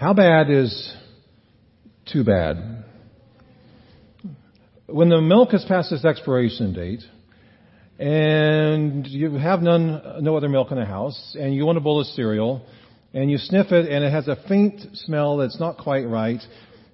[0.00, 0.96] How bad is
[2.10, 2.84] too bad?
[4.86, 7.02] When the milk has passed its expiration date,
[7.98, 12.00] and you have none, no other milk in the house, and you want a bowl
[12.00, 12.64] of cereal,
[13.12, 16.40] and you sniff it, and it has a faint smell that's not quite right,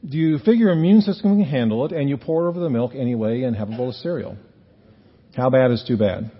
[0.04, 2.70] do you figure your immune system can handle it, and you pour it over the
[2.70, 4.36] milk anyway and have a bowl of cereal?
[5.36, 6.32] How bad is too bad?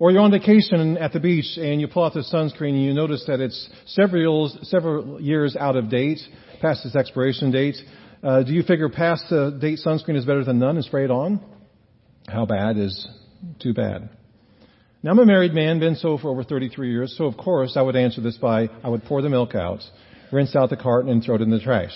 [0.00, 2.94] Or you're on vacation at the beach and you pull out the sunscreen and you
[2.94, 6.20] notice that it's several, several years out of date,
[6.62, 7.76] past its expiration date.
[8.22, 11.10] Uh, do you figure past the date sunscreen is better than none and spray it
[11.10, 11.38] on?
[12.26, 13.06] How bad is
[13.60, 14.08] too bad?
[15.02, 17.82] Now I'm a married man, been so for over 33 years, so of course I
[17.82, 19.80] would answer this by I would pour the milk out,
[20.32, 21.92] rinse out the carton and throw it in the trash.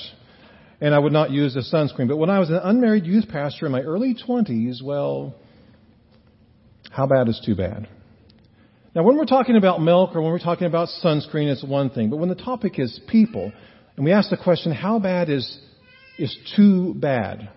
[0.79, 2.09] And I would not use the sunscreen.
[2.09, 5.35] But when I was an unmarried youth pastor in my early 20s, well,
[6.95, 7.89] how bad is too bad?
[8.95, 12.09] Now, when we're talking about milk or when we're talking about sunscreen, it's one thing.
[12.09, 13.53] But when the topic is people,
[13.97, 15.59] and we ask the question, how bad is,
[16.19, 17.51] is too bad?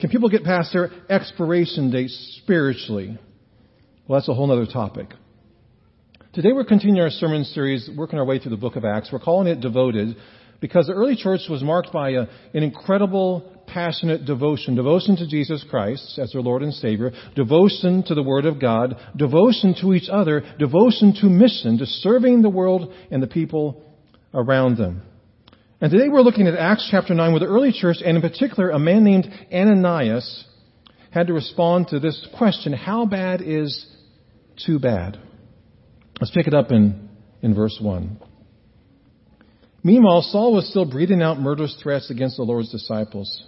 [0.00, 2.10] Can people get past their expiration date
[2.42, 3.18] spiritually?
[4.06, 5.08] Well, that's a whole other topic.
[6.32, 9.10] Today we're continuing our sermon series, working our way through the book of Acts.
[9.12, 10.16] We're calling it Devoted
[10.60, 12.22] because the early church was marked by a,
[12.54, 14.74] an incredible passionate devotion.
[14.74, 18.96] Devotion to Jesus Christ as their Lord and Savior, devotion to the Word of God,
[19.16, 23.82] devotion to each other, devotion to mission, to serving the world and the people
[24.34, 25.02] around them.
[25.80, 28.70] And today we're looking at Acts chapter 9 where the early church, and in particular
[28.70, 30.44] a man named Ananias,
[31.10, 33.86] had to respond to this question, how bad is
[34.66, 35.18] too bad?
[36.20, 37.08] Let's pick it up in,
[37.42, 38.18] in verse 1.
[39.84, 43.44] Meanwhile, Saul was still breathing out murderous threats against the Lord's disciples.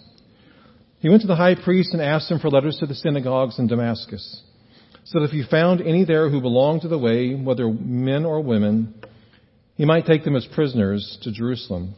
[1.01, 3.67] He went to the high priest and asked him for letters to the synagogues in
[3.67, 4.43] Damascus,
[5.05, 8.43] so that if he found any there who belonged to the way, whether men or
[8.43, 8.95] women,
[9.77, 11.95] he might take them as prisoners to Jerusalem.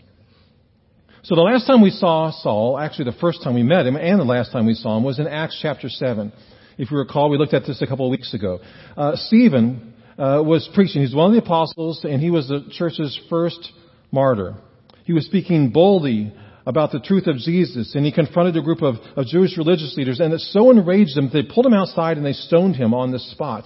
[1.25, 4.21] So the last time we saw Saul, actually the first time we met him and
[4.21, 6.33] the last time we saw him was in Acts chapter 7.
[6.79, 8.61] If you recall, we looked at this a couple of weeks ago.
[8.97, 11.03] Uh, Stephen uh, was preaching.
[11.03, 13.71] He's one of the apostles and he was the church's first
[14.11, 14.57] martyr.
[15.05, 16.33] He was speaking boldly
[16.67, 20.21] about the truth of Jesus, and he confronted a group of, of Jewish religious leaders,
[20.21, 23.19] and it so enraged them they pulled him outside and they stoned him on the
[23.19, 23.65] spot.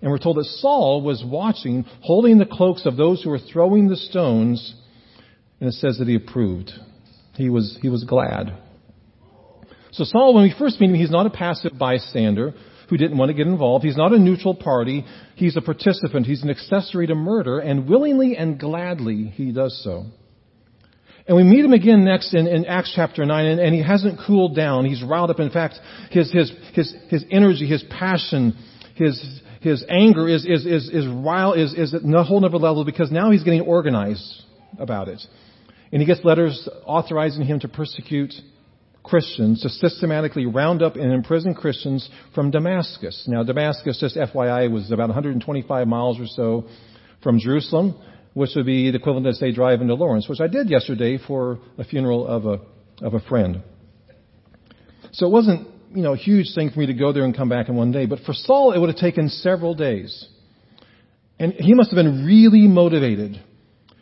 [0.00, 3.88] And we're told that Saul was watching, holding the cloaks of those who were throwing
[3.88, 4.74] the stones,
[5.60, 6.72] and it says that he approved.
[7.34, 8.52] He was, he was glad.
[9.92, 12.54] So Saul, when we first meet him, he's not a passive bystander
[12.88, 13.84] who didn't want to get involved.
[13.84, 15.04] He's not a neutral party.
[15.36, 16.26] He's a participant.
[16.26, 20.06] He's an accessory to murder, and willingly and gladly he does so.
[21.26, 24.18] And we meet him again next in, in Acts chapter 9, and, and, he hasn't
[24.26, 24.84] cooled down.
[24.84, 25.38] He's riled up.
[25.38, 25.78] In fact,
[26.10, 28.56] his, his, his, his energy, his passion,
[28.96, 32.84] his, his anger is, is, is, is rile, is, is at a whole other level
[32.84, 34.42] because now he's getting organized
[34.78, 35.22] about it.
[35.92, 38.32] And he gets letters authorizing him to persecute
[39.04, 43.24] Christians, to systematically round up and imprison Christians from Damascus.
[43.28, 46.68] Now, Damascus, just FYI, was about 125 miles or so
[47.22, 47.94] from Jerusalem
[48.34, 51.58] which would be the equivalent of, say, driving to Lawrence, which I did yesterday for
[51.78, 52.60] a funeral of a,
[53.04, 53.62] of a friend.
[55.12, 57.48] So it wasn't, you know, a huge thing for me to go there and come
[57.48, 58.06] back in one day.
[58.06, 60.26] But for Saul, it would have taken several days.
[61.38, 63.42] And he must have been really motivated.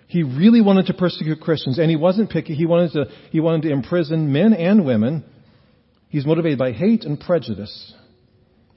[0.06, 2.54] He really wanted to persecute Christians, and he wasn't picky.
[2.54, 5.24] He wanted to, he wanted to imprison men and women.
[6.08, 7.94] He's motivated by hate and prejudice.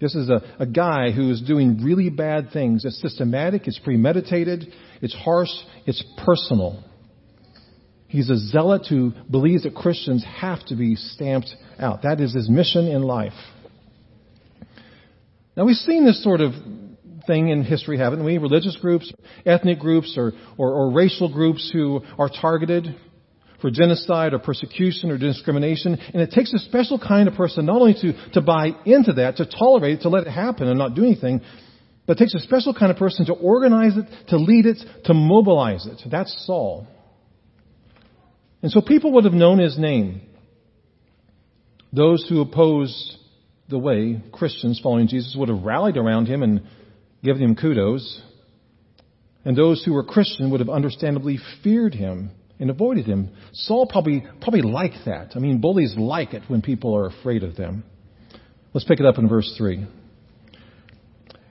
[0.03, 2.83] This is a, a guy who is doing really bad things.
[2.83, 4.67] It's systematic, it's premeditated,
[5.01, 5.47] it's harsh,
[5.85, 6.83] it's personal.
[8.09, 12.01] He's a zealot who believes that Christians have to be stamped out.
[12.03, 13.31] That is his mission in life.
[15.55, 16.51] Now we've seen this sort of
[17.25, 18.37] thing in history, haven't we?
[18.39, 19.09] Religious groups,
[19.45, 22.93] ethnic groups, or, or, or racial groups who are targeted
[23.63, 25.97] for genocide or persecution or discrimination.
[26.13, 29.37] And it takes a special kind of person not only to, to buy into that,
[29.37, 31.39] to tolerate it, to let it happen and not do anything,
[32.05, 35.13] but it takes a special kind of person to organize it, to lead it, to
[35.13, 36.01] mobilize it.
[36.11, 36.85] That's Saul.
[38.61, 40.23] And so people would have known his name.
[41.93, 43.15] Those who opposed
[43.69, 46.63] the way, Christians following Jesus, would have rallied around him and
[47.23, 48.21] given him kudos.
[49.45, 53.29] And those who were Christian would have understandably feared him and avoided him.
[53.51, 55.33] Saul probably, probably liked that.
[55.35, 57.83] I mean, bullies like it when people are afraid of them.
[58.73, 59.85] Let's pick it up in verse 3.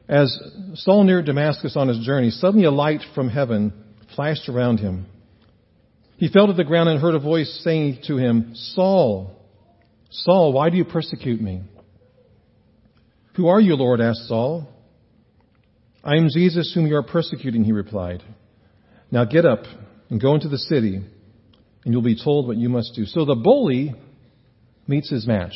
[0.08, 0.37] As
[0.75, 3.72] Saul neared Damascus on his journey, suddenly a light from heaven
[4.14, 5.06] flashed around him.
[6.16, 9.37] He fell to the ground and heard a voice saying to him, Saul,
[10.10, 11.62] Saul, why do you persecute me?
[13.37, 14.00] Who are you, Lord?
[14.00, 14.69] asked Saul.
[16.04, 18.22] I am Jesus whom you are persecuting, he replied.
[19.10, 19.64] Now get up
[20.12, 21.06] and go into the city, and
[21.87, 23.06] you'll be told what you must do.
[23.06, 23.94] So the bully
[24.87, 25.55] meets his match.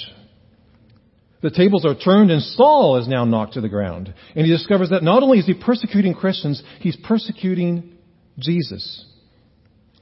[1.42, 4.14] The tables are turned and Saul is now knocked to the ground.
[4.34, 7.98] And he discovers that not only is he persecuting Christians, he's persecuting
[8.38, 9.04] Jesus.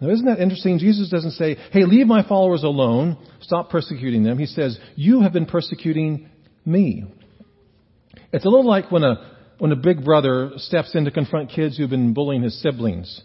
[0.01, 0.79] Now isn't that interesting?
[0.79, 3.19] Jesus doesn't say, hey, leave my followers alone.
[3.41, 4.39] Stop persecuting them.
[4.39, 6.31] He says, you have been persecuting
[6.65, 7.05] me.
[8.33, 11.77] It's a little like when a, when a big brother steps in to confront kids
[11.77, 13.21] who've been bullying his siblings.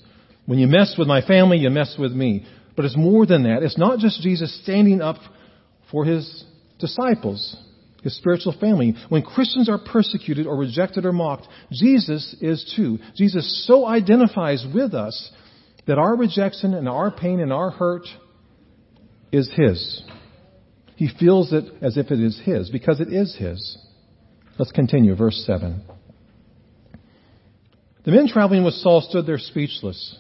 [0.46, 2.46] When you mess with my family, you mess with me.
[2.76, 3.62] But it's more than that.
[3.62, 5.18] It's not just Jesus standing up
[5.92, 6.46] for his
[6.80, 7.56] disciples,
[8.04, 8.96] his spiritual family.
[9.10, 13.00] When Christians are persecuted or rejected or mocked, Jesus is too.
[13.16, 15.32] Jesus so identifies with us
[15.88, 18.06] that our rejection and our pain and our hurt
[19.32, 20.04] is his.
[20.96, 23.78] He feels it as if it is his because it is his.
[24.58, 25.84] Let's continue, verse 7.
[28.04, 30.18] The men traveling with Saul stood there speechless.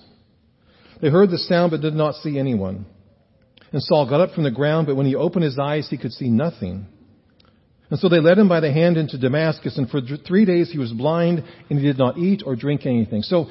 [1.02, 2.86] They heard the sound but did not see anyone.
[3.72, 6.12] And Saul got up from the ground, but when he opened his eyes, he could
[6.12, 6.88] see nothing.
[7.90, 10.78] And so they led him by the hand into Damascus, and for three days he
[10.78, 13.24] was blind, and he did not eat or drink anything.
[13.24, 13.50] So,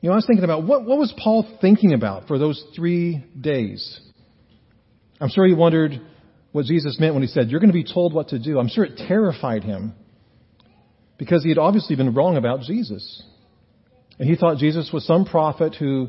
[0.00, 3.24] you know, I was thinking about what, what was Paul thinking about for those three
[3.40, 4.00] days?
[5.20, 6.00] I'm sure he wondered
[6.50, 8.58] what Jesus meant when he said, You're going to be told what to do.
[8.58, 9.94] I'm sure it terrified him
[11.18, 13.22] because he had obviously been wrong about Jesus.
[14.18, 16.08] And he thought Jesus was some prophet who,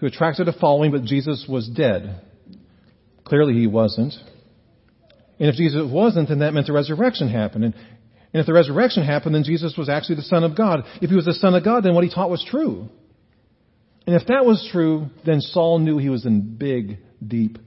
[0.00, 2.22] who attracted a following, but Jesus was dead.
[3.24, 4.14] Clearly he wasn't.
[5.38, 7.64] And if Jesus wasn't, then that meant the resurrection happened.
[7.64, 7.74] And,
[8.32, 10.84] and if the resurrection happened, then Jesus was actually the Son of God.
[11.00, 12.88] If he was the Son of God, then what he taught was true.
[14.06, 17.58] And if that was true, then Saul knew he was in big, deep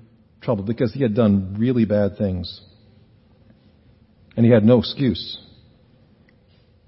[0.41, 2.61] trouble because he had done really bad things.
[4.35, 5.37] And he had no excuse.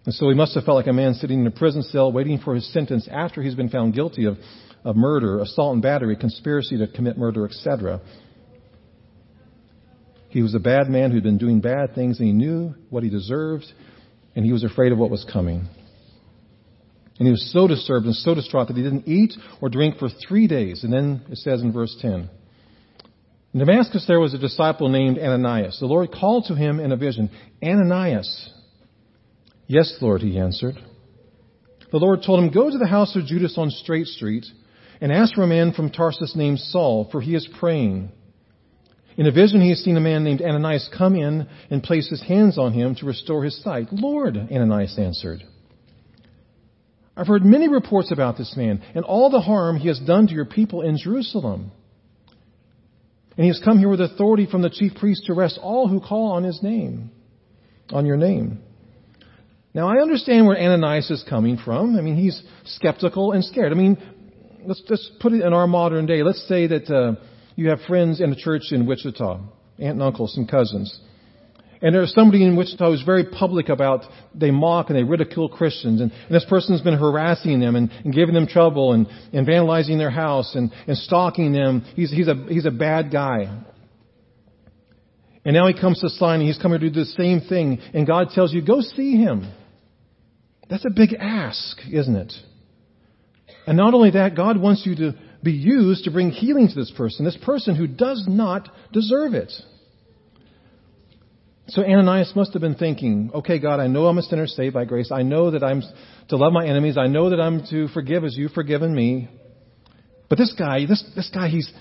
[0.05, 2.39] And so he must have felt like a man sitting in a prison cell waiting
[2.39, 4.37] for his sentence after he's been found guilty of,
[4.85, 7.99] of murder, assault and battery, conspiracy to commit murder, etc.
[10.29, 13.09] He was a bad man who'd been doing bad things and he knew what he
[13.09, 13.65] deserved
[14.35, 15.67] and he was afraid of what was coming.
[17.17, 20.09] And he was so disturbed and so distraught that he didn't eat or drink for
[20.09, 20.83] three days.
[20.83, 22.29] And then it says in verse 10,
[23.53, 25.79] in Damascus there was a disciple named Ananias.
[25.79, 27.31] The Lord called to him in a vision,
[27.63, 28.51] Ananias.
[29.65, 30.75] Yes, Lord, he answered.
[31.91, 34.45] The Lord told him, Go to the house of Judas on Straight Street
[35.01, 38.11] and ask for a man from Tarsus named Saul, for he is praying.
[39.17, 42.21] In a vision, he has seen a man named Ananias come in and place his
[42.21, 43.87] hands on him to restore his sight.
[43.91, 45.43] Lord, Ananias answered.
[47.15, 50.33] I've heard many reports about this man and all the harm he has done to
[50.33, 51.71] your people in Jerusalem.
[53.37, 56.01] And he has come here with authority from the chief priest to arrest all who
[56.01, 57.11] call on his name,
[57.91, 58.59] on your name.
[59.73, 61.97] Now I understand where Ananias is coming from.
[61.97, 63.71] I mean, he's skeptical and scared.
[63.71, 63.97] I mean,
[64.65, 66.23] let's just put it in our modern day.
[66.23, 67.21] Let's say that, uh,
[67.55, 69.39] you have friends in a church in Wichita,
[69.79, 70.99] aunt and uncles and cousins.
[71.81, 74.01] And there's somebody in Wichita who's very public about
[74.33, 76.01] they mock and they ridicule Christians.
[76.01, 79.97] And, and this person's been harassing them and, and giving them trouble and, and vandalizing
[79.97, 81.85] their house and, and stalking them.
[81.95, 83.63] He's, he's, a, he's a bad guy.
[85.43, 87.79] And now he comes to Sinai and he's coming to do the same thing.
[87.93, 89.51] And God tells you, go see him.
[90.69, 92.33] That's a big ask, isn't it?
[93.67, 96.91] And not only that, God wants you to be used to bring healing to this
[96.95, 99.51] person, this person who does not deserve it.
[101.67, 104.85] So Ananias must have been thinking, okay, God, I know I'm a sinner saved by
[104.85, 105.11] grace.
[105.11, 105.81] I know that I'm
[106.29, 106.97] to love my enemies.
[106.97, 109.29] I know that I'm to forgive as you've forgiven me.
[110.29, 111.71] But this guy, this, this guy, he's,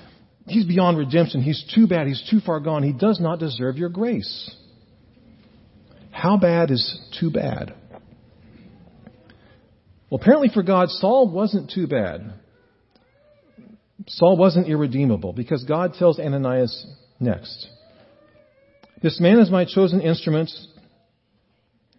[0.47, 1.43] he's beyond redemption.
[1.43, 2.07] He's too bad.
[2.07, 2.83] He's too far gone.
[2.83, 4.55] He does not deserve your grace.
[6.11, 7.75] How bad is too bad?
[10.15, 12.35] Well, apparently for God, Saul wasn't too bad.
[14.07, 16.87] Saul wasn't irredeemable because God tells Ananias
[17.19, 17.67] next.
[19.03, 20.53] This man is my chosen instrument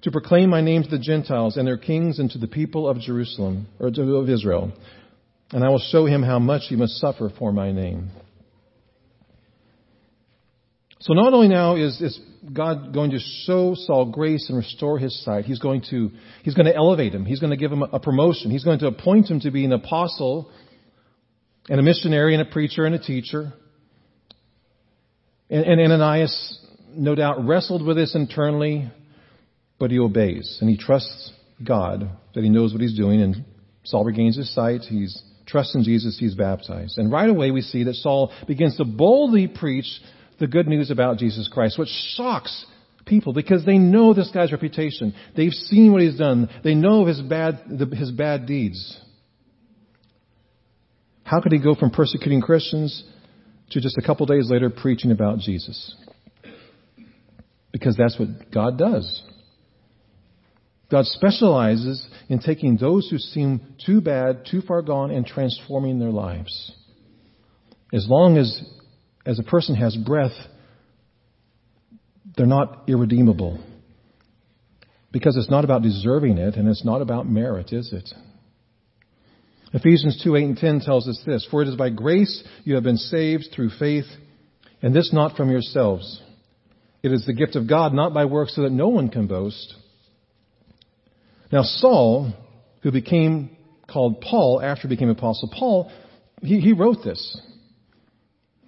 [0.03, 3.01] to proclaim my name to the Gentiles and their kings and to the people of
[3.01, 4.71] Jerusalem, or of Israel.
[5.51, 8.11] And I will show him how much he must suffer for my name.
[11.05, 12.19] So not only now is, is
[12.51, 16.09] God going to show Saul grace and restore his sight, he's going to,
[16.41, 17.25] he's going to elevate him.
[17.25, 18.49] He's going to give him a promotion.
[18.49, 20.49] He's going to appoint him to be an apostle
[21.69, 23.53] and a missionary and a preacher and a teacher.
[25.47, 26.59] And, and Ananias,
[26.89, 28.91] no doubt, wrestled with this internally,
[29.77, 31.31] but he obeys and he trusts
[31.63, 33.21] God that he knows what he's doing.
[33.21, 33.45] And
[33.83, 34.81] Saul regains his sight.
[34.81, 36.17] He's trusts in Jesus.
[36.19, 36.97] He's baptized.
[36.97, 40.01] And right away we see that Saul begins to boldly preach
[40.39, 42.65] the good news about Jesus Christ, which shocks
[43.05, 45.13] people because they know this guy's reputation.
[45.35, 46.49] They've seen what he's done.
[46.63, 47.61] They know his bad,
[47.93, 48.99] his bad deeds.
[51.23, 53.03] How could he go from persecuting Christians
[53.71, 55.95] to just a couple days later preaching about Jesus?
[57.71, 59.23] Because that's what God does.
[60.91, 66.11] God specializes in taking those who seem too bad, too far gone, and transforming their
[66.11, 66.71] lives.
[67.91, 68.61] As long as,
[69.25, 70.35] as a person has breath,
[72.37, 73.59] they're not irredeemable.
[75.11, 78.09] Because it's not about deserving it, and it's not about merit, is it?
[79.73, 82.83] Ephesians 2, 8 and 10 tells us this, For it is by grace you have
[82.83, 84.05] been saved through faith,
[84.81, 86.21] and this not from yourselves.
[87.01, 89.75] It is the gift of God, not by works, so that no one can boast.
[91.51, 92.33] Now, Saul,
[92.83, 93.55] who became
[93.87, 95.91] called Paul after he became Apostle Paul,
[96.41, 97.39] he, he wrote this.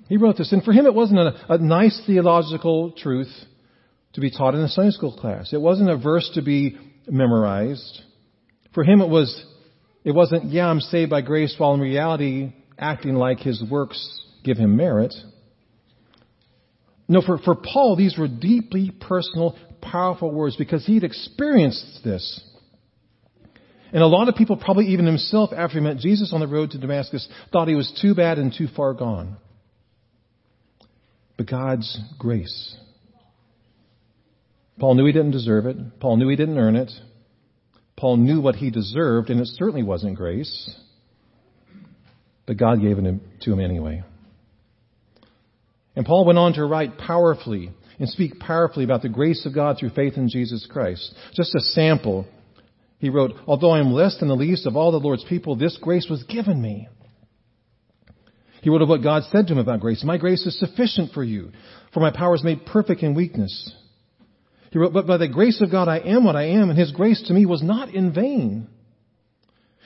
[0.09, 0.51] He wrote this.
[0.51, 3.31] And for him, it wasn't a, a nice theological truth
[4.13, 5.53] to be taught in a Sunday school class.
[5.53, 8.01] It wasn't a verse to be memorized.
[8.73, 9.45] For him, it was,
[10.03, 14.57] it wasn't, yeah, I'm saved by grace, while in reality, acting like his works give
[14.57, 15.13] him merit.
[17.07, 22.43] No, for, for Paul, these were deeply personal, powerful words because he'd experienced this.
[23.93, 26.71] And a lot of people, probably even himself, after he met Jesus on the road
[26.71, 29.37] to Damascus, thought he was too bad and too far gone.
[31.37, 32.75] But God's grace.
[34.79, 35.99] Paul knew he didn't deserve it.
[35.99, 36.91] Paul knew he didn't earn it.
[37.95, 40.75] Paul knew what he deserved, and it certainly wasn't grace.
[42.45, 44.03] But God gave it to him anyway.
[45.95, 49.77] And Paul went on to write powerfully and speak powerfully about the grace of God
[49.79, 51.13] through faith in Jesus Christ.
[51.33, 52.27] Just a sample
[52.99, 55.77] he wrote, Although I am less than the least of all the Lord's people, this
[55.81, 56.87] grace was given me.
[58.61, 60.03] He wrote of what God said to him about grace.
[60.03, 61.51] My grace is sufficient for you,
[61.93, 63.73] for my power is made perfect in weakness.
[64.71, 66.91] He wrote, But by the grace of God I am what I am, and his
[66.91, 68.67] grace to me was not in vain.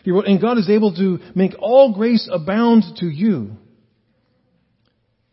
[0.03, 3.57] He wrote, And God is able to make all grace abound to you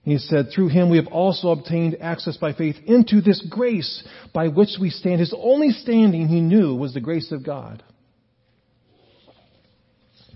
[0.08, 4.02] he said, Through him we have also obtained access by faith into this grace
[4.32, 5.20] by which we stand.
[5.20, 7.82] His only standing, he knew, was the grace of God.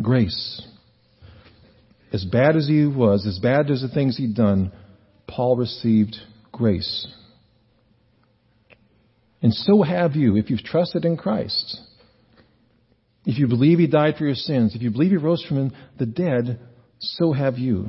[0.03, 0.67] Grace.
[2.13, 4.71] As bad as he was, as bad as the things he'd done,
[5.27, 6.17] Paul received
[6.53, 7.07] grace.
[9.41, 11.81] And so have you if you've trusted in Christ.
[13.25, 16.07] If you believe he died for your sins, if you believe he rose from the
[16.07, 16.61] dead,
[16.99, 17.89] so have you.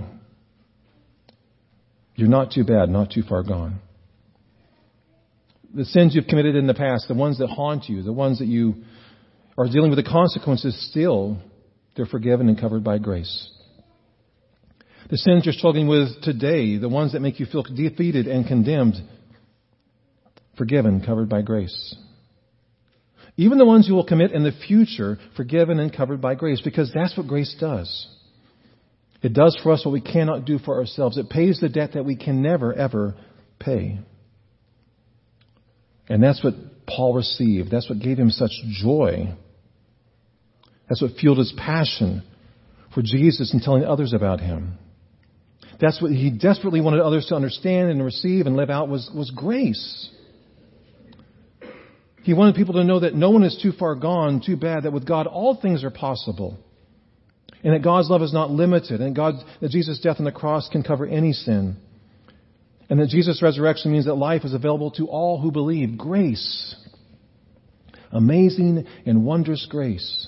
[2.16, 3.80] You're not too bad, not too far gone.
[5.74, 8.48] The sins you've committed in the past, the ones that haunt you, the ones that
[8.48, 8.84] you
[9.58, 11.40] are dealing with the consequences still,
[11.96, 13.50] they're forgiven and covered by grace.
[15.14, 18.96] The sins you're struggling with today, the ones that make you feel defeated and condemned,
[20.58, 21.96] forgiven, covered by grace.
[23.38, 26.92] Even the ones you will commit in the future, forgiven and covered by grace, because
[26.92, 28.08] that's what grace does.
[29.22, 31.16] It does for us what we cannot do for ourselves.
[31.16, 33.14] It pays the debt that we can never, ever
[33.60, 34.00] pay.
[36.10, 36.56] And that's what
[36.88, 37.70] Paul received.
[37.70, 38.50] That's what gave him such
[38.82, 39.36] joy.
[40.90, 42.24] That's what fueled his passion
[42.96, 44.80] for Jesus and telling others about him.
[45.84, 49.32] That's what he desperately wanted others to understand and receive and live out was, was
[49.32, 50.10] grace.
[52.22, 54.94] He wanted people to know that no one is too far gone, too bad, that
[54.94, 56.58] with God all things are possible
[57.66, 60.70] and that God's love is not limited, and God, that Jesus' death on the cross
[60.70, 61.76] can cover any sin,
[62.90, 65.98] and that Jesus' resurrection means that life is available to all who believe.
[65.98, 66.78] Grace.
[68.10, 70.28] Amazing and wondrous grace.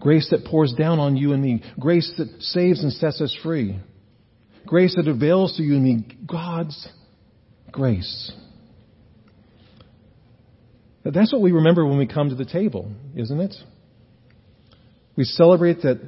[0.00, 1.62] Grace that pours down on you and me.
[1.80, 3.78] Grace that saves and sets us free.
[4.68, 6.18] Grace that avails to you and me.
[6.26, 6.88] God's
[7.72, 8.30] grace.
[11.04, 13.54] That's what we remember when we come to the table, isn't it?
[15.16, 15.98] We celebrate that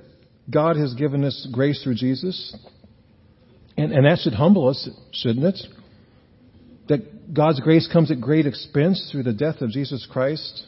[0.50, 2.54] God has given us grace through Jesus.
[3.78, 5.58] And, and that should humble us, shouldn't it?
[6.88, 10.66] That God's grace comes at great expense through the death of Jesus Christ.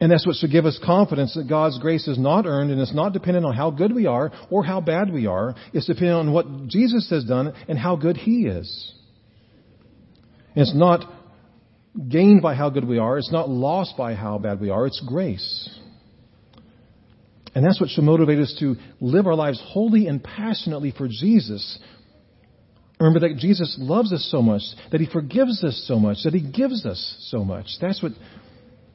[0.00, 2.94] And that's what should give us confidence that God's grace is not earned and it's
[2.94, 5.54] not dependent on how good we are or how bad we are.
[5.74, 8.94] It's dependent on what Jesus has done and how good He is.
[10.54, 11.04] And it's not
[12.08, 13.18] gained by how good we are.
[13.18, 14.86] It's not lost by how bad we are.
[14.86, 15.68] It's grace.
[17.54, 21.78] And that's what should motivate us to live our lives wholly and passionately for Jesus.
[22.98, 26.42] Remember that Jesus loves us so much, that He forgives us so much, that He
[26.42, 27.66] gives us so much.
[27.80, 28.12] That's what,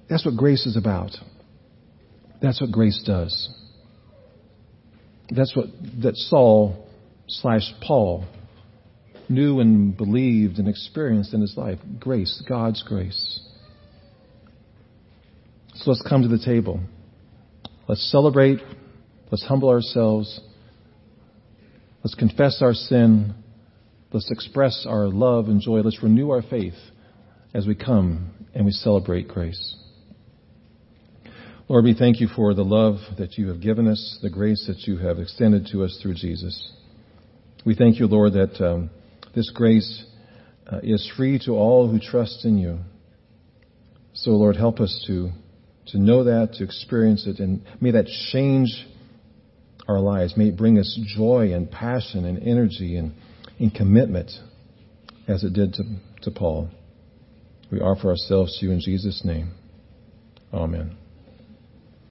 [0.10, 1.12] that's what grace is about.
[2.42, 3.50] That's what grace does.
[5.30, 5.68] That's what
[6.04, 6.88] that Saul
[7.28, 8.26] slash Paul
[9.28, 11.80] knew and believed and experienced in his life.
[12.00, 13.40] Grace, God's grace.
[15.76, 16.80] So let's come to the table.
[17.88, 18.60] Let's celebrate
[19.32, 20.40] Let's humble ourselves.
[22.04, 23.34] Let's confess our sin.
[24.12, 25.82] Let's express our love and joy.
[25.82, 26.76] Let's renew our faith
[27.54, 29.76] as we come and we celebrate grace.
[31.68, 34.82] Lord, we thank you for the love that you have given us, the grace that
[34.88, 36.72] you have extended to us through Jesus.
[37.66, 38.92] We thank you, Lord, that um,
[39.34, 40.06] this grace
[40.72, 42.78] uh, is free to all who trust in you.
[44.14, 45.32] So, Lord, help us to,
[45.88, 48.70] to know that, to experience it, and may that change
[49.88, 50.38] our lives.
[50.38, 53.14] May it bring us joy and passion and energy and,
[53.60, 54.32] and commitment
[55.28, 55.84] as it did to,
[56.22, 56.70] to Paul.
[57.72, 59.52] We offer ourselves to you in Jesus' name.
[60.54, 60.96] Amen.